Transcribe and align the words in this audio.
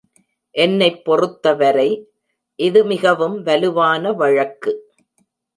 என்னைப் 0.55 1.05
பொறுத்தவரை, 1.05 1.87
இது 2.59 2.85
மிகவும் 2.85 3.43
வலுவான 3.43 4.13
வழக்கு. 4.13 4.73